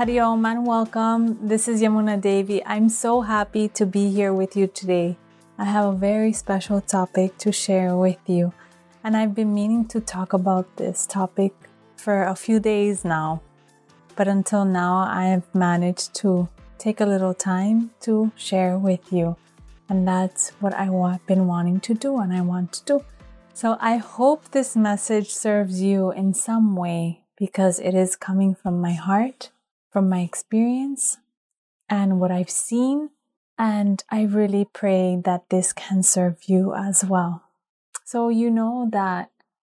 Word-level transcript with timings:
Hari 0.00 0.18
Om 0.18 0.46
and 0.46 0.66
welcome. 0.66 1.46
This 1.46 1.68
is 1.68 1.82
Yamuna 1.82 2.18
Devi. 2.18 2.64
I'm 2.64 2.88
so 2.88 3.20
happy 3.20 3.68
to 3.68 3.84
be 3.84 4.08
here 4.10 4.32
with 4.32 4.56
you 4.56 4.66
today. 4.66 5.18
I 5.58 5.66
have 5.66 5.84
a 5.84 5.92
very 5.92 6.32
special 6.32 6.80
topic 6.80 7.36
to 7.36 7.52
share 7.52 7.94
with 7.94 8.16
you, 8.26 8.54
and 9.04 9.14
I've 9.14 9.34
been 9.34 9.52
meaning 9.52 9.84
to 9.88 10.00
talk 10.00 10.32
about 10.32 10.78
this 10.78 11.06
topic 11.06 11.52
for 11.96 12.22
a 12.22 12.34
few 12.34 12.60
days 12.60 13.04
now. 13.04 13.42
But 14.16 14.26
until 14.26 14.64
now, 14.64 15.04
I've 15.06 15.54
managed 15.54 16.14
to 16.22 16.48
take 16.78 17.02
a 17.02 17.04
little 17.12 17.34
time 17.34 17.90
to 18.00 18.32
share 18.36 18.78
with 18.78 19.12
you, 19.12 19.36
and 19.90 20.08
that's 20.08 20.48
what 20.60 20.72
I've 20.72 21.26
been 21.26 21.46
wanting 21.46 21.78
to 21.80 21.92
do, 21.92 22.20
and 22.20 22.32
I 22.32 22.40
want 22.40 22.72
to 22.72 22.84
do. 22.86 23.04
So 23.52 23.76
I 23.82 23.98
hope 23.98 24.52
this 24.52 24.74
message 24.74 25.28
serves 25.28 25.82
you 25.82 26.10
in 26.10 26.32
some 26.32 26.74
way 26.74 27.20
because 27.36 27.78
it 27.78 27.92
is 27.92 28.16
coming 28.16 28.54
from 28.54 28.80
my 28.80 28.94
heart 28.94 29.50
from 29.90 30.08
my 30.08 30.20
experience 30.20 31.18
and 31.88 32.20
what 32.20 32.30
I've 32.30 32.50
seen. 32.50 33.10
And 33.58 34.02
I 34.10 34.22
really 34.22 34.66
pray 34.72 35.20
that 35.24 35.50
this 35.50 35.72
can 35.72 36.02
serve 36.02 36.38
you 36.46 36.74
as 36.74 37.04
well. 37.04 37.42
So, 38.04 38.28
you 38.28 38.50
know 38.50 38.88
that 38.92 39.30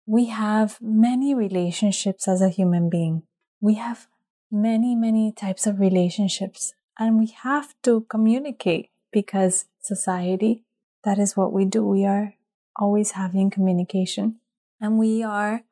we 0.06 0.26
have 0.26 0.78
many 0.80 1.34
relationships 1.34 2.26
as 2.26 2.40
a 2.40 2.48
human 2.48 2.88
being. 2.88 3.22
We 3.60 3.74
have 3.74 4.06
many, 4.50 4.94
many 4.94 5.32
types 5.32 5.66
of 5.66 5.80
relationships, 5.80 6.74
and 6.98 7.18
we 7.18 7.26
have 7.42 7.74
to 7.82 8.02
communicate 8.08 8.90
because 9.12 9.66
society, 9.80 10.62
that 11.04 11.18
is 11.18 11.36
what 11.36 11.52
we 11.52 11.64
do. 11.64 11.84
We 11.84 12.04
are 12.04 12.34
always 12.76 13.12
having 13.12 13.50
communication 13.50 14.36
and 14.80 14.98
we 14.98 15.22
are 15.22 15.62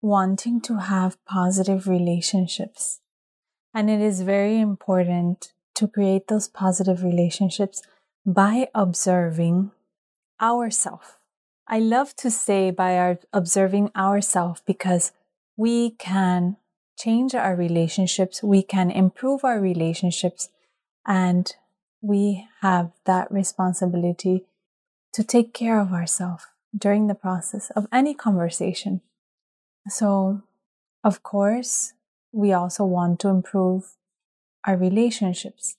wanting 0.00 0.60
to 0.62 0.78
have 0.78 1.22
positive 1.24 1.86
relationships. 1.86 3.00
And 3.74 3.90
it 3.90 4.00
is 4.00 4.22
very 4.22 4.60
important 4.60 5.52
to 5.76 5.86
create 5.86 6.28
those 6.28 6.48
positive 6.48 7.02
relationships 7.02 7.82
by 8.26 8.68
observing 8.74 9.70
ourselves. 10.40 11.16
I 11.66 11.78
love 11.78 12.16
to 12.16 12.30
say 12.30 12.70
by 12.70 12.98
our 12.98 13.18
observing 13.32 13.90
ourselves 13.94 14.62
because 14.66 15.12
we 15.56 15.90
can 15.90 16.56
change 16.98 17.34
our 17.34 17.54
relationships, 17.54 18.42
we 18.42 18.62
can 18.62 18.90
improve 18.90 19.44
our 19.44 19.60
relationships, 19.60 20.48
and 21.06 21.54
we 22.00 22.48
have 22.60 22.92
that 23.04 23.30
responsibility 23.30 24.46
to 25.12 25.22
take 25.22 25.52
care 25.52 25.80
of 25.80 25.92
ourselves 25.92 26.46
during 26.76 27.06
the 27.06 27.14
process 27.14 27.70
of 27.70 27.86
any 27.92 28.14
conversation. 28.14 29.00
So, 29.88 30.42
of 31.04 31.22
course, 31.22 31.92
we 32.32 32.52
also 32.52 32.84
want 32.84 33.20
to 33.20 33.28
improve 33.28 33.96
our 34.66 34.76
relationships. 34.76 35.76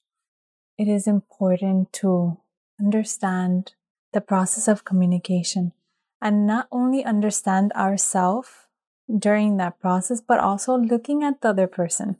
It 0.77 0.87
is 0.87 1.07
important 1.07 1.93
to 1.93 2.37
understand 2.79 3.73
the 4.13 4.21
process 4.21 4.67
of 4.67 4.85
communication 4.85 5.73
and 6.21 6.47
not 6.47 6.67
only 6.71 7.03
understand 7.03 7.71
ourselves 7.73 8.49
during 9.17 9.57
that 9.57 9.79
process, 9.79 10.21
but 10.21 10.39
also 10.39 10.77
looking 10.77 11.23
at 11.23 11.41
the 11.41 11.49
other 11.49 11.67
person. 11.67 12.17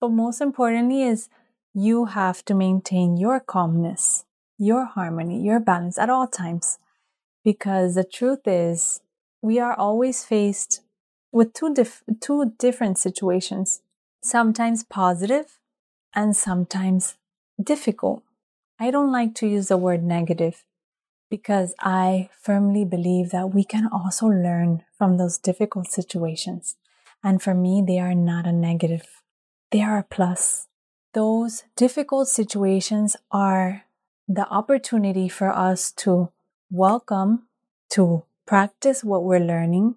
But 0.00 0.10
most 0.10 0.40
importantly 0.40 1.02
is 1.02 1.28
you 1.74 2.06
have 2.06 2.44
to 2.46 2.54
maintain 2.54 3.16
your 3.16 3.40
calmness, 3.40 4.24
your 4.58 4.84
harmony, 4.84 5.42
your 5.42 5.60
balance 5.60 5.98
at 5.98 6.10
all 6.10 6.26
times. 6.26 6.78
Because 7.44 7.94
the 7.94 8.04
truth 8.04 8.46
is, 8.46 9.00
we 9.42 9.58
are 9.58 9.74
always 9.74 10.24
faced 10.24 10.82
with 11.32 11.52
two, 11.52 11.72
dif- 11.74 12.02
two 12.20 12.52
different 12.58 12.98
situations, 12.98 13.82
sometimes 14.22 14.84
positive 14.84 15.58
and 16.14 16.36
sometimes 16.36 17.16
difficult. 17.62 18.22
I 18.78 18.90
don't 18.90 19.12
like 19.12 19.34
to 19.36 19.46
use 19.46 19.68
the 19.68 19.76
word 19.76 20.02
negative 20.02 20.64
because 21.30 21.74
I 21.78 22.28
firmly 22.40 22.84
believe 22.84 23.30
that 23.30 23.54
we 23.54 23.64
can 23.64 23.88
also 23.92 24.26
learn 24.26 24.84
from 24.98 25.16
those 25.16 25.38
difficult 25.38 25.86
situations. 25.86 26.76
And 27.22 27.40
for 27.40 27.54
me, 27.54 27.84
they 27.86 27.98
are 28.00 28.14
not 28.14 28.46
a 28.46 28.52
negative, 28.52 29.22
they 29.70 29.82
are 29.82 29.98
a 29.98 30.02
plus. 30.02 30.66
Those 31.12 31.64
difficult 31.76 32.28
situations 32.28 33.16
are 33.30 33.84
the 34.26 34.48
opportunity 34.48 35.28
for 35.28 35.50
us 35.50 35.92
to 35.92 36.30
welcome, 36.70 37.46
to 37.90 38.24
practice 38.46 39.04
what 39.04 39.24
we're 39.24 39.40
learning, 39.40 39.96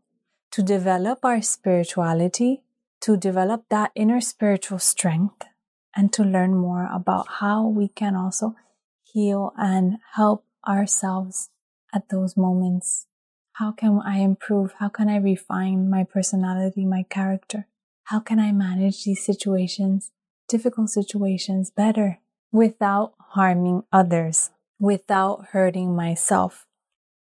to 0.53 0.62
develop 0.62 1.25
our 1.25 1.41
spirituality, 1.41 2.62
to 3.02 3.18
develop 3.18 3.66
that 3.69 3.91
inner 3.96 4.22
spiritual 4.22 4.78
strength, 4.78 5.47
and 5.96 6.14
to 6.14 6.24
learn 6.24 6.56
more 6.56 6.88
about 6.94 7.25
how 7.40 7.66
we 7.66 7.88
can 7.88 8.16
also 8.16 8.56
heal 9.02 9.52
and 9.58 9.97
help 10.13 10.46
ourselves 10.68 11.50
at 11.92 12.09
those 12.09 12.38
moments. 12.38 13.08
How 13.53 13.72
can 13.72 14.00
I 14.06 14.18
improve? 14.18 14.74
How 14.78 14.90
can 14.90 15.09
I 15.09 15.18
refine 15.18 15.90
my 15.90 16.03
personality, 16.03 16.86
my 16.86 17.03
character? 17.09 17.66
How 18.06 18.19
can 18.19 18.40
I 18.40 18.52
manage 18.52 19.06
these 19.06 19.25
situations, 19.25 20.12
difficult 20.47 20.92
situations 20.92 21.72
better 21.72 22.19
without 22.52 23.13
harming 23.34 23.84
others, 23.92 24.52
without 24.80 25.47
hurting 25.52 25.96
myself? 25.96 26.68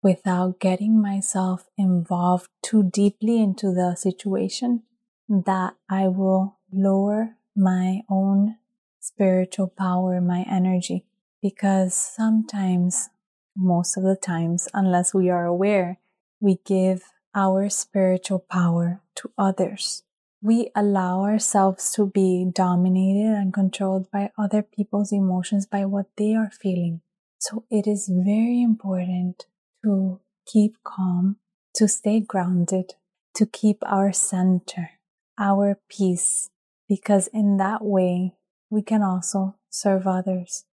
Without 0.01 0.59
getting 0.59 1.01
myself 1.01 1.65
involved 1.77 2.49
too 2.61 2.83
deeply 2.83 3.41
into 3.41 3.73
the 3.73 3.95
situation, 3.95 4.83
that 5.27 5.75
I 5.89 6.07
will 6.07 6.57
lower 6.71 7.35
my 7.55 8.01
own 8.09 8.57
spiritual 8.99 9.67
power, 9.67 10.21
my 10.21 10.45
energy. 10.49 11.05
Because 11.41 11.93
sometimes, 11.93 13.09
most 13.55 13.97
of 13.97 14.03
the 14.03 14.15
times, 14.15 14.67
unless 14.73 15.13
we 15.13 15.29
are 15.29 15.45
aware, 15.45 15.99
we 16.39 16.59
give 16.65 17.03
our 17.35 17.69
spiritual 17.69 18.39
power 18.39 19.01
to 19.15 19.31
others. 19.37 20.03
We 20.41 20.71
allow 20.75 21.23
ourselves 21.23 21.91
to 21.93 22.07
be 22.07 22.49
dominated 22.51 23.35
and 23.35 23.53
controlled 23.53 24.09
by 24.09 24.31
other 24.37 24.61
people's 24.61 25.11
emotions, 25.11 25.65
by 25.65 25.85
what 25.85 26.07
they 26.17 26.33
are 26.33 26.49
feeling. 26.49 27.01
So 27.37 27.65
it 27.69 27.87
is 27.87 28.09
very 28.09 28.61
important 28.61 29.45
to 29.83 30.19
keep 30.45 30.75
calm, 30.83 31.37
to 31.75 31.87
stay 31.87 32.19
grounded, 32.19 32.95
to 33.35 33.45
keep 33.45 33.77
our 33.85 34.11
center, 34.11 34.91
our 35.37 35.79
peace, 35.89 36.49
because 36.87 37.27
in 37.27 37.57
that 37.57 37.83
way 37.83 38.33
we 38.69 38.81
can 38.81 39.01
also 39.01 39.55
serve 39.69 40.07
others. 40.07 40.65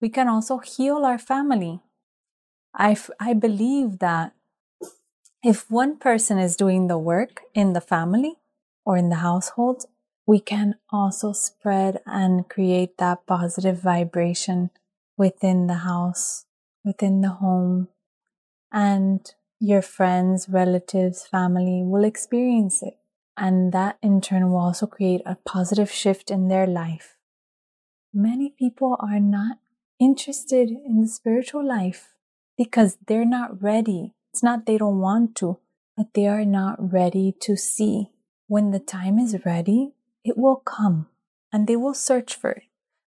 We 0.00 0.08
can 0.08 0.28
also 0.28 0.58
heal 0.58 1.04
our 1.04 1.18
family. 1.18 1.80
I, 2.74 2.96
I 3.20 3.34
believe 3.34 3.98
that 4.00 4.34
if 5.42 5.70
one 5.70 5.98
person 5.98 6.38
is 6.38 6.56
doing 6.56 6.86
the 6.86 6.98
work 6.98 7.42
in 7.54 7.74
the 7.74 7.80
family 7.80 8.36
or 8.84 8.96
in 8.96 9.10
the 9.10 9.16
household, 9.16 9.84
we 10.26 10.40
can 10.40 10.76
also 10.90 11.32
spread 11.32 12.00
and 12.06 12.48
create 12.48 12.96
that 12.96 13.26
positive 13.26 13.78
vibration 13.80 14.70
within 15.16 15.66
the 15.66 15.84
house, 15.84 16.46
within 16.82 17.20
the 17.20 17.28
home, 17.28 17.88
and 18.74 19.32
your 19.60 19.80
friends, 19.80 20.48
relatives, 20.48 21.24
family 21.24 21.82
will 21.84 22.04
experience 22.04 22.82
it. 22.82 22.98
And 23.36 23.72
that 23.72 23.98
in 24.02 24.20
turn 24.20 24.50
will 24.50 24.58
also 24.58 24.86
create 24.86 25.22
a 25.24 25.36
positive 25.36 25.90
shift 25.90 26.30
in 26.30 26.48
their 26.48 26.66
life. 26.66 27.16
Many 28.12 28.50
people 28.50 28.96
are 29.00 29.20
not 29.20 29.58
interested 30.00 30.70
in 30.70 31.00
the 31.00 31.08
spiritual 31.08 31.66
life 31.66 32.14
because 32.58 32.98
they're 33.06 33.24
not 33.24 33.62
ready. 33.62 34.14
It's 34.32 34.42
not 34.42 34.66
they 34.66 34.76
don't 34.76 34.98
want 34.98 35.36
to, 35.36 35.58
but 35.96 36.14
they 36.14 36.26
are 36.26 36.44
not 36.44 36.92
ready 36.92 37.34
to 37.40 37.56
see. 37.56 38.10
When 38.48 38.72
the 38.72 38.80
time 38.80 39.18
is 39.18 39.44
ready, 39.46 39.94
it 40.24 40.36
will 40.36 40.56
come 40.56 41.06
and 41.52 41.66
they 41.66 41.76
will 41.76 41.94
search 41.94 42.34
for 42.34 42.50
it. 42.50 42.64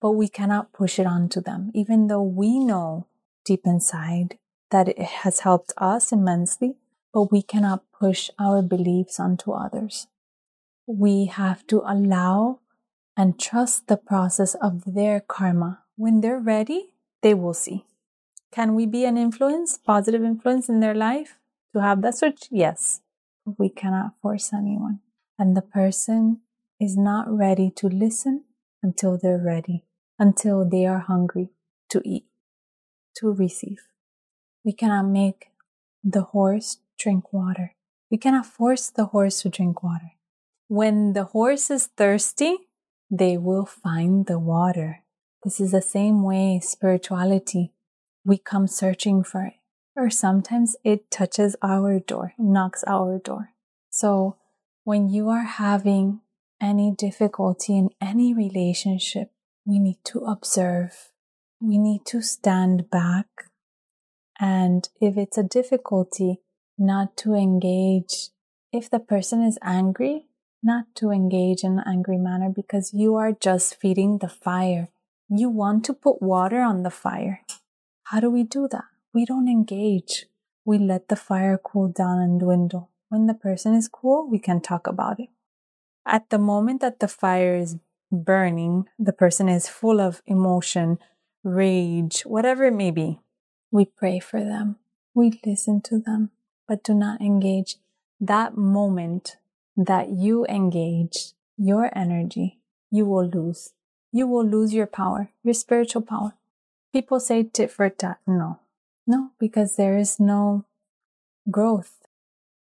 But 0.01 0.13
we 0.13 0.29
cannot 0.29 0.73
push 0.73 0.99
it 0.99 1.07
onto 1.07 1.43
them, 1.43 1.71
even 1.75 2.07
though 2.07 2.23
we 2.23 2.59
know 2.59 3.07
deep 3.45 3.63
inside 3.65 4.39
that 4.71 4.89
it 4.89 5.01
has 5.01 5.41
helped 5.41 5.73
us 5.77 6.13
immensely, 6.13 6.77
but 7.13 7.33
we 7.33 7.43
cannot 7.43 7.85
push 7.93 8.31
our 8.39 8.63
beliefs 8.63 9.19
onto 9.19 9.53
others. 9.53 10.07
We 10.87 11.27
have 11.27 11.67
to 11.69 11.83
allow 11.87 12.61
and 13.17 13.39
trust 13.39 13.89
the 13.89 13.97
process 13.97 14.55
of 14.55 14.95
their 14.95 15.21
karma. 15.21 15.81
When 15.97 16.21
they're 16.21 16.41
ready, 16.41 16.91
they 17.23 17.35
will 17.35 17.55
see. 17.55 17.85
Can 18.53 18.75
we 18.75 18.87
be 18.87 19.05
an 19.05 19.17
influence, 19.17 19.77
positive 19.77 20.25
influence 20.25 20.69
in 20.69 20.81
their 20.81 20.95
life 20.95 21.37
to 21.73 21.83
have 21.83 22.03
that 22.03 22.17
switch? 22.17 22.49
Yes. 22.51 23.01
we 23.59 23.69
cannot 23.69 24.13
force 24.21 24.53
anyone. 24.53 25.01
And 25.39 25.57
the 25.57 25.63
person 25.63 26.41
is 26.79 26.97
not 26.97 27.31
ready 27.31 27.71
to 27.77 27.89
listen 27.89 28.45
until 28.83 29.19
they're 29.19 29.43
ready, 29.45 29.85
until 30.19 30.69
they 30.69 30.87
are 30.87 31.01
hungry 31.01 31.51
to 31.91 32.01
eat, 32.05 32.27
to 33.17 33.33
receive. 33.33 33.90
We 34.65 34.73
cannot 34.73 35.07
make 35.07 35.51
the 36.05 36.23
horse 36.23 36.79
drink 36.99 37.33
water. 37.33 37.75
We 38.11 38.19
cannot 38.19 38.47
force 38.47 38.91
the 38.91 39.07
horse 39.07 39.43
to 39.43 39.49
drink 39.49 39.83
water. 39.83 40.13
When 40.69 41.15
the 41.15 41.25
horse 41.25 41.71
is 41.71 41.87
thirsty, 41.97 42.57
they 43.11 43.37
will 43.37 43.67
find 43.67 44.27
the 44.27 44.39
water. 44.39 45.03
This 45.43 45.61
is 45.61 45.73
the 45.73 45.83
same 45.83 46.23
way 46.23 46.61
spirituality. 46.63 47.73
We 48.25 48.39
come 48.39 48.67
searching 48.67 49.25
for 49.25 49.47
it, 49.47 49.55
or 49.97 50.11
sometimes 50.11 50.77
it 50.85 51.11
touches 51.11 51.57
our 51.63 51.99
door, 51.99 52.35
knocks 52.39 52.85
our 52.87 53.19
door. 53.19 53.51
So 53.91 54.37
when 54.85 55.09
you 55.09 55.29
are 55.29 55.45
having 55.45 56.21
any 56.61 56.91
difficulty 56.91 57.77
in 57.77 57.91
any 58.01 58.35
relationship, 58.35 59.31
we 59.65 59.79
need 59.79 59.99
to 60.05 60.21
observe. 60.21 61.11
We 61.61 61.79
need 61.79 62.05
to 62.07 62.23
stand 62.23 62.91
back. 62.91 63.50
And 64.41 64.89
if 65.01 65.19
it's 65.19 65.37
a 65.37 65.43
difficulty, 65.43 66.41
not 66.79 67.17
to 67.19 67.35
engage. 67.35 68.31
If 68.73 68.89
the 68.89 68.99
person 68.99 69.43
is 69.43 69.59
angry, 69.63 70.27
not 70.63 70.87
to 70.97 71.11
engage 71.11 71.63
in 71.63 71.79
an 71.79 71.85
angry 71.87 72.17
manner 72.17 72.49
because 72.49 72.95
you 72.95 73.17
are 73.17 73.33
just 73.33 73.79
feeding 73.79 74.19
the 74.19 74.29
fire. 74.29 74.89
You 75.29 75.51
want 75.51 75.85
to 75.85 75.93
put 75.93 76.23
water 76.23 76.63
on 76.63 76.83
the 76.83 76.91
fire. 76.91 77.43
How 78.05 78.21
do 78.21 78.31
we 78.31 78.43
do 78.43 78.67
that? 78.73 78.85
We 79.13 79.27
don't 79.27 79.49
engage. 79.49 80.27
We 80.65 80.79
let 80.79 81.09
the 81.09 81.17
fire 81.17 81.59
cool 81.63 81.89
down 81.89 82.19
and 82.19 82.41
dwindle. 82.41 82.91
When 83.11 83.27
the 83.27 83.35
person 83.35 83.75
is 83.75 83.89
cool, 83.89 84.29
we 84.29 84.39
can 84.39 84.61
talk 84.61 84.87
about 84.87 85.21
it. 85.21 85.29
At 86.07 86.31
the 86.31 86.39
moment 86.39 86.81
that 86.81 87.01
the 87.01 87.09
fire 87.09 87.57
is 87.57 87.77
burning, 88.11 88.87
the 88.99 89.13
person 89.13 89.49
is 89.49 89.69
full 89.69 90.01
of 90.01 90.23
emotion, 90.27 90.99
rage, 91.45 92.23
whatever 92.23 92.65
it 92.65 92.75
may 92.75 92.91
be. 92.91 93.21
We 93.71 93.85
pray 93.85 94.19
for 94.19 94.41
them. 94.41 94.77
We 95.15 95.41
listen 95.45 95.81
to 95.83 95.99
them 95.99 96.31
but 96.71 96.85
do 96.85 96.95
not 96.95 97.21
engage. 97.21 97.79
That 98.21 98.57
moment 98.57 99.39
that 99.77 100.11
you 100.11 100.47
engage 100.47 101.33
your 101.59 101.91
energy, 101.99 102.61
you 102.93 103.07
will 103.07 103.27
lose. 103.27 103.73
You 104.13 104.29
will 104.29 104.47
lose 104.47 104.73
your 104.73 104.87
power, 104.87 105.33
your 105.43 105.55
spiritual 105.55 106.03
power. 106.03 106.35
People 106.93 107.19
say 107.19 107.43
tit 107.43 107.73
for 107.73 107.91
tat. 107.91 108.19
No, 108.25 108.61
no, 109.05 109.31
because 109.41 109.75
there 109.75 109.99
is 109.99 110.21
no 110.21 110.65
growth. 111.51 112.07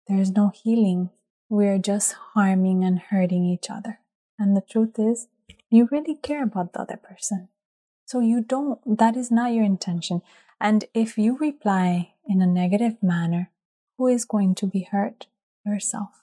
There 0.08 0.18
is 0.18 0.30
no 0.30 0.48
healing. 0.48 1.10
We 1.50 1.66
are 1.66 1.78
just 1.78 2.14
harming 2.32 2.82
and 2.84 2.98
hurting 2.98 3.44
each 3.44 3.68
other. 3.68 3.98
And 4.38 4.56
the 4.56 4.62
truth 4.62 4.98
is, 4.98 5.28
you 5.68 5.86
really 5.92 6.14
care 6.14 6.44
about 6.44 6.72
the 6.72 6.80
other 6.80 6.96
person. 6.96 7.48
So 8.06 8.20
you 8.20 8.40
don't, 8.40 8.80
that 8.98 9.16
is 9.16 9.30
not 9.30 9.52
your 9.52 9.64
intention. 9.64 10.22
And 10.62 10.84
if 10.94 11.18
you 11.18 11.36
reply 11.38 12.12
in 12.24 12.40
a 12.40 12.46
negative 12.46 13.02
manner, 13.02 13.50
who 13.98 14.06
is 14.06 14.24
going 14.24 14.54
to 14.54 14.66
be 14.68 14.86
hurt? 14.88 15.26
Yourself. 15.66 16.22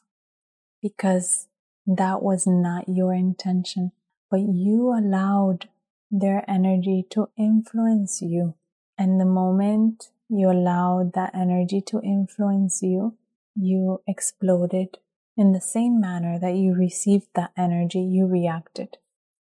Because 0.82 1.48
that 1.86 2.22
was 2.24 2.48
not 2.48 2.88
your 2.88 3.14
intention, 3.14 3.92
but 4.32 4.40
you 4.40 4.94
allowed 4.98 5.68
their 6.10 6.50
energy 6.50 7.06
to 7.10 7.28
influence 7.38 8.22
you. 8.22 8.54
And 8.98 9.20
the 9.20 9.26
moment 9.26 10.10
you 10.30 10.50
allowed 10.50 11.12
that 11.16 11.36
energy 11.36 11.82
to 11.88 12.02
influence 12.02 12.82
you, 12.82 13.18
you 13.58 14.02
exploded. 14.08 15.00
In 15.36 15.52
the 15.52 15.62
same 15.62 16.00
manner 16.00 16.40
that 16.40 16.56
you 16.56 16.74
received 16.74 17.28
that 17.36 17.52
energy, 17.58 18.00
you 18.00 18.26
reacted 18.26 19.00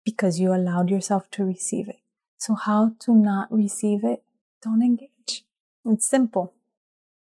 because 0.05 0.38
you 0.38 0.55
allowed 0.55 0.88
yourself 0.88 1.29
to 1.32 1.44
receive 1.44 1.88
it. 1.88 2.00
So, 2.38 2.55
how 2.55 2.93
to 3.00 3.14
not 3.14 3.52
receive 3.52 4.05
it? 4.05 4.23
Don't 4.64 4.82
engage. 4.82 5.44
It's 5.84 6.08
simple. 6.08 6.55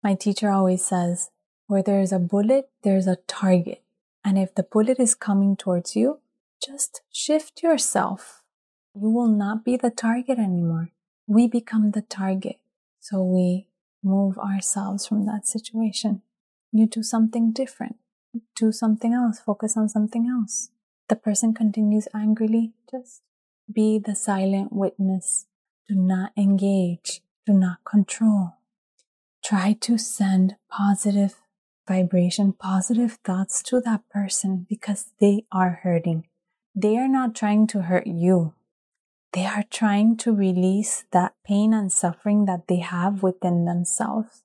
My 0.02 0.14
teacher 0.16 0.50
always 0.50 0.84
says, 0.84 1.30
where 1.68 1.82
there's 1.82 2.12
a 2.12 2.18
bullet, 2.18 2.68
there's 2.82 3.06
a 3.06 3.18
target. 3.28 3.82
And 4.24 4.36
if 4.36 4.54
the 4.54 4.64
bullet 4.64 4.98
is 4.98 5.14
coming 5.14 5.54
towards 5.54 5.94
you, 5.94 6.18
just 6.60 7.02
shift 7.12 7.62
yourself. 7.62 8.42
You 8.94 9.10
will 9.10 9.28
not 9.28 9.64
be 9.64 9.76
the 9.76 9.90
target 9.90 10.38
anymore. 10.38 10.90
We 11.28 11.46
become 11.46 11.92
the 11.92 12.02
target. 12.02 12.56
So 12.98 13.22
we 13.22 13.68
move 14.02 14.36
ourselves 14.38 15.06
from 15.06 15.24
that 15.26 15.46
situation. 15.46 16.22
You 16.72 16.86
do 16.86 17.04
something 17.04 17.52
different. 17.52 17.96
Do 18.56 18.72
something 18.72 19.12
else. 19.14 19.38
Focus 19.38 19.76
on 19.76 19.88
something 19.88 20.26
else. 20.26 20.70
The 21.08 21.16
person 21.16 21.54
continues 21.54 22.08
angrily. 22.12 22.72
Just 22.90 23.22
be 23.72 23.98
the 23.98 24.16
silent 24.16 24.72
witness. 24.72 25.46
Do 25.88 25.94
not 25.94 26.32
engage. 26.36 27.22
Do 27.48 27.54
not 27.54 27.78
control 27.82 28.58
try 29.42 29.72
to 29.80 29.96
send 29.96 30.56
positive 30.70 31.36
vibration, 31.86 32.52
positive 32.52 33.12
thoughts 33.24 33.62
to 33.62 33.80
that 33.80 34.06
person 34.10 34.66
because 34.68 35.12
they 35.18 35.46
are 35.50 35.80
hurting. 35.82 36.26
They 36.74 36.98
are 36.98 37.08
not 37.08 37.34
trying 37.34 37.66
to 37.68 37.80
hurt 37.88 38.06
you. 38.06 38.52
They 39.32 39.46
are 39.46 39.64
trying 39.70 40.18
to 40.18 40.34
release 40.34 41.06
that 41.12 41.36
pain 41.42 41.72
and 41.72 41.90
suffering 41.90 42.44
that 42.44 42.68
they 42.68 42.80
have 42.80 43.22
within 43.22 43.64
themselves. 43.64 44.42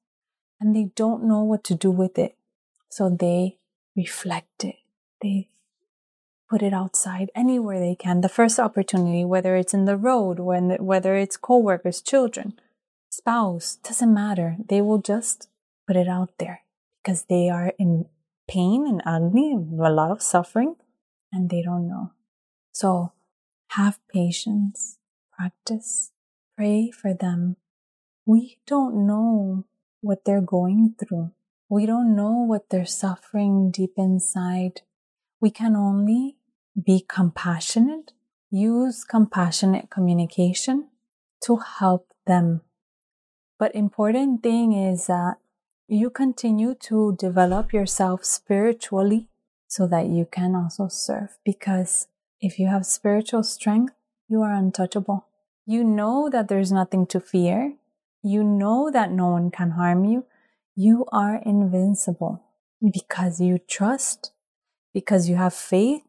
And 0.62 0.74
they 0.74 0.92
don't 0.96 1.26
know 1.26 1.44
what 1.44 1.66
to 1.66 1.76
do 1.76 1.92
with 1.92 2.18
it. 2.18 2.38
So 2.88 3.10
they 3.10 3.58
reflect 3.98 4.64
it. 4.64 4.78
They 5.22 5.50
put 6.50 6.62
it 6.62 6.74
outside 6.74 7.32
anywhere 7.36 7.82
they 7.82 7.96
can. 7.96 8.22
The 8.22 8.30
first 8.30 8.62
opportunity, 8.62 9.26
whether 9.26 9.58
it's 9.58 9.74
in 9.74 9.84
the 9.84 9.98
road, 9.98 10.40
when, 10.40 10.70
whether 10.80 11.16
it's 11.16 11.36
coworkers, 11.36 12.00
children, 12.00 12.54
spouse, 13.14 13.78
doesn't 13.84 14.14
matter. 14.14 14.58
They 14.68 14.82
will 14.82 14.98
just 14.98 15.48
put 15.88 15.96
it 15.96 16.08
out 16.08 16.32
there 16.40 16.62
because 17.02 17.26
they 17.26 17.48
are 17.50 17.74
in 17.78 18.06
pain 18.48 18.88
and 18.88 19.02
agony, 19.06 19.54
a 19.54 19.92
lot 19.92 20.12
of 20.12 20.22
suffering, 20.22 20.76
and 21.32 21.50
they 21.50 21.62
don't 21.62 21.88
know. 21.88 22.12
So 22.72 23.14
have 23.70 24.00
patience, 24.12 24.98
practice, 25.32 26.12
pray 26.58 26.90
for 26.90 27.14
them. 27.14 27.58
We 28.26 28.58
don't 28.66 29.06
know 29.06 29.66
what 30.02 30.26
they're 30.26 30.42
going 30.42 30.96
through. 31.00 31.32
We 31.70 31.86
don't 31.86 32.16
know 32.16 32.32
what 32.32 32.70
they're 32.70 32.86
suffering 32.86 33.70
deep 33.72 33.94
inside. 33.98 34.82
We 35.40 35.52
can 35.52 35.76
only 35.76 36.38
be 36.82 37.06
compassionate, 37.08 38.14
use 38.50 39.04
compassionate 39.04 39.92
communication 39.92 40.90
to 41.46 41.58
help 41.58 42.08
them 42.26 42.62
but 43.64 43.74
important 43.76 44.44
thing 44.44 44.74
is 44.74 45.08
that 45.08 45.38
you 45.88 46.10
continue 46.10 46.76
to 46.76 47.16
develop 47.18 47.72
yourself 47.72 48.26
spiritually 48.26 49.30
so 49.70 49.88
that 49.88 50.08
you 50.08 50.26
can 50.30 50.54
also 50.54 50.90
serve 50.90 51.38
because 51.46 52.08
if 52.42 52.60
you 52.60 52.68
have 52.68 52.86
spiritual 52.86 53.42
strength, 53.42 53.94
you 54.28 54.42
are 54.42 54.54
untouchable. 54.54 55.28
You 55.66 55.86
know 55.86 56.30
that 56.30 56.50
there's 56.50 56.74
nothing 56.74 57.06
to 57.08 57.22
fear. 57.22 57.76
You 58.22 58.44
know 58.44 58.92
that 58.92 59.14
no 59.14 59.30
one 59.30 59.50
can 59.50 59.72
harm 59.80 60.04
you. 60.04 60.26
You 60.76 61.06
are 61.14 61.38
invincible 61.46 62.44
because 62.82 63.40
you 63.40 63.60
trust, 63.60 64.34
because 64.94 65.30
you 65.30 65.38
have 65.38 65.54
faith, 65.54 66.04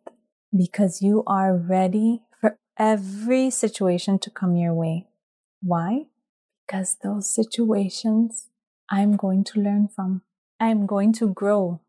because 0.50 1.02
you 1.02 1.22
are 1.28 1.56
ready 1.56 2.22
for 2.40 2.58
every 2.76 3.48
situation 3.50 4.18
to 4.18 4.28
come 4.28 4.56
your 4.56 4.74
way. 4.74 5.06
Why? 5.62 6.06
Because 6.66 6.96
those 7.02 7.28
situations 7.28 8.48
I'm 8.90 9.16
going 9.16 9.44
to 9.44 9.60
learn 9.60 9.88
from. 9.88 10.22
I'm 10.60 10.86
going 10.86 11.12
to 11.14 11.32
grow. 11.32 11.80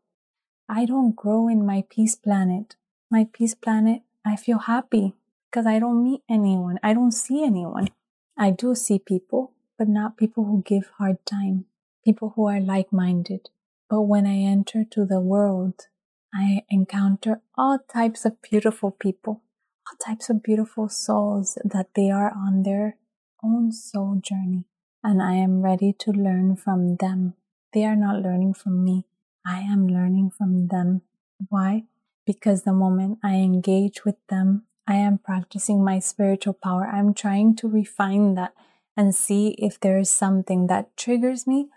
I 0.70 0.86
don't 0.86 1.16
grow 1.16 1.48
in 1.48 1.66
my 1.66 1.84
peace 1.90 2.16
planet. 2.16 2.76
My 3.12 3.28
peace 3.32 3.54
planet, 3.54 4.02
I 4.26 4.36
feel 4.36 4.60
happy 4.60 5.14
because 5.50 5.66
I 5.66 5.80
don't 5.80 6.04
meet 6.04 6.22
anyone. 6.30 6.80
I 6.82 6.94
don't 6.94 7.12
see 7.12 7.44
anyone. 7.44 7.90
I 8.38 8.52
do 8.52 8.76
see 8.76 9.00
people, 9.00 9.52
but 9.78 9.88
not 9.88 10.18
people 10.18 10.46
who 10.46 10.64
give 10.66 10.90
hard 10.98 11.24
time, 11.26 11.66
people 12.04 12.34
who 12.36 12.48
are 12.48 12.60
like 12.60 12.92
minded. 12.92 13.50
But 13.90 14.02
when 14.02 14.26
I 14.26 14.38
enter 14.38 14.84
to 14.84 15.06
the 15.06 15.20
world, 15.20 15.88
I 16.34 16.64
encounter 16.70 17.42
all 17.58 17.80
types 17.80 18.26
of 18.26 18.42
beautiful 18.42 18.92
people, 18.92 19.42
all 19.88 19.98
types 20.04 20.30
of 20.30 20.44
beautiful 20.44 20.90
souls 20.90 21.58
that 21.64 21.94
they 21.96 22.10
are 22.10 22.32
on 22.36 22.64
their 22.64 22.98
own 23.46 23.72
soul 23.72 24.20
journey, 24.22 24.66
and 25.04 25.22
I 25.22 25.34
am 25.34 25.62
ready 25.62 25.94
to 26.00 26.12
learn 26.12 26.56
from 26.56 26.98
them. 26.98 27.36
They 27.74 27.86
are 27.86 27.96
not 27.96 28.22
learning 28.22 28.56
from 28.56 28.84
me. 28.84 29.06
I 29.46 29.60
am 29.60 29.88
learning 29.88 30.32
from 30.32 30.68
them. 30.68 31.02
Why? 31.50 31.84
Because 32.26 32.64
the 32.64 32.74
moment 32.74 33.20
I 33.24 33.36
engage 33.36 34.04
with 34.04 34.16
them, 34.30 34.64
I 34.88 34.96
am 34.96 35.20
practicing 35.20 35.84
my 35.84 36.00
spiritual 36.00 36.54
power. 36.54 36.88
I'm 36.88 37.14
trying 37.14 37.56
to 37.58 37.68
refine 37.68 38.34
that 38.36 38.54
and 38.98 39.14
see 39.14 39.50
if 39.60 39.80
there 39.80 40.00
is 40.00 40.10
something 40.10 40.68
that 40.68 40.96
triggers 40.98 41.46
me 41.46 41.70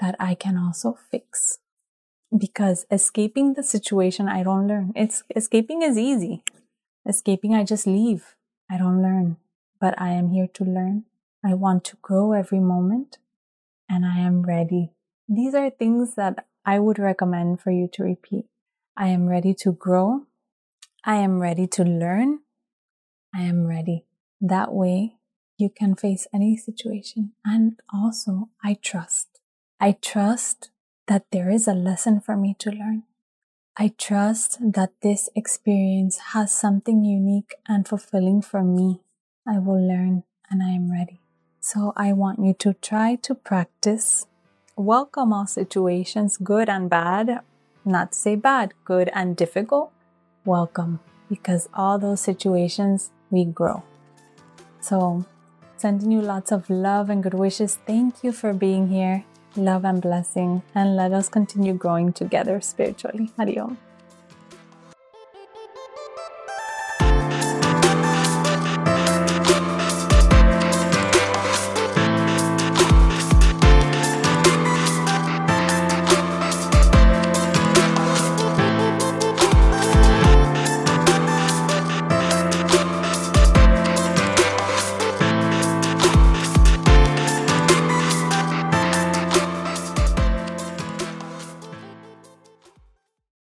that 0.00 0.14
I 0.20 0.34
can 0.34 0.56
also 0.56 0.96
fix. 1.10 1.58
Because 2.36 2.86
escaping 2.90 3.54
the 3.54 3.62
situation, 3.62 4.28
I 4.28 4.42
don't 4.42 4.68
learn. 4.68 4.92
It's 4.94 5.24
escaping 5.34 5.82
is 5.82 5.96
easy. 5.96 6.44
Escaping, 7.08 7.54
I 7.54 7.64
just 7.64 7.86
leave. 7.86 8.36
I 8.70 8.76
don't 8.76 9.02
learn. 9.02 9.38
But 9.80 10.00
I 10.00 10.10
am 10.10 10.30
here 10.30 10.48
to 10.54 10.64
learn 10.64 11.04
I 11.44 11.54
want 11.54 11.84
to 11.84 11.96
grow 12.02 12.32
every 12.32 12.60
moment 12.60 13.18
and 13.88 14.04
I 14.04 14.18
am 14.18 14.42
ready. 14.42 14.90
These 15.28 15.54
are 15.54 15.70
things 15.70 16.14
that 16.16 16.46
I 16.64 16.78
would 16.78 16.98
recommend 16.98 17.60
for 17.60 17.70
you 17.70 17.88
to 17.92 18.02
repeat. 18.02 18.46
I 18.96 19.08
am 19.08 19.26
ready 19.26 19.54
to 19.60 19.72
grow. 19.72 20.26
I 21.04 21.16
am 21.16 21.38
ready 21.40 21.66
to 21.68 21.84
learn 21.84 22.40
I 23.34 23.42
am 23.42 23.66
ready. 23.66 24.04
That 24.40 24.72
way, 24.72 25.16
you 25.58 25.68
can 25.70 25.94
face 25.94 26.26
any 26.32 26.56
situation. 26.56 27.32
And 27.44 27.80
also, 27.92 28.48
I 28.64 28.74
trust. 28.74 29.40
I 29.80 29.92
trust 29.92 30.70
that 31.06 31.26
there 31.30 31.50
is 31.50 31.68
a 31.68 31.74
lesson 31.74 32.20
for 32.20 32.36
me 32.36 32.54
to 32.60 32.70
learn. 32.70 33.04
I 33.76 33.92
trust 33.96 34.58
that 34.60 34.92
this 35.02 35.28
experience 35.36 36.18
has 36.32 36.52
something 36.52 37.04
unique 37.04 37.54
and 37.68 37.86
fulfilling 37.86 38.42
for 38.42 38.64
me. 38.64 39.00
I 39.46 39.58
will 39.58 39.80
learn 39.80 40.24
and 40.50 40.62
I 40.62 40.70
am 40.70 40.90
ready. 40.90 41.20
So 41.70 41.92
I 41.98 42.14
want 42.14 42.38
you 42.38 42.54
to 42.60 42.72
try 42.80 43.16
to 43.16 43.34
practice. 43.34 44.26
Welcome 44.74 45.34
all 45.34 45.46
situations, 45.46 46.38
good 46.38 46.66
and 46.66 46.88
bad. 46.88 47.40
Not 47.84 48.12
to 48.12 48.18
say 48.18 48.36
bad, 48.36 48.72
good 48.86 49.10
and 49.12 49.36
difficult. 49.36 49.92
Welcome 50.46 51.00
because 51.28 51.68
all 51.74 51.98
those 51.98 52.22
situations 52.22 53.10
we 53.30 53.44
grow. 53.44 53.82
So, 54.80 55.26
sending 55.76 56.10
you 56.10 56.22
lots 56.22 56.52
of 56.52 56.70
love 56.70 57.10
and 57.10 57.22
good 57.22 57.34
wishes. 57.34 57.78
Thank 57.86 58.24
you 58.24 58.32
for 58.32 58.54
being 58.54 58.88
here. 58.88 59.26
Love 59.54 59.84
and 59.84 60.00
blessing, 60.00 60.62
and 60.74 60.96
let 60.96 61.12
us 61.12 61.28
continue 61.28 61.74
growing 61.74 62.14
together 62.14 62.62
spiritually. 62.62 63.30
Adios. 63.38 63.76